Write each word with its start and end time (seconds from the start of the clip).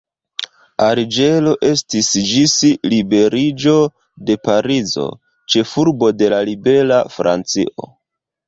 Alĝero 0.85 1.51
estis 1.67 2.09
ĝis 2.29 2.55
liberiĝo 2.93 3.75
de 4.31 4.39
Parizo, 4.49 5.07
ĉefurbo 5.55 6.11
de 6.23 6.35
la 6.37 6.45
libera 6.53 7.03
Francio. 7.19 7.93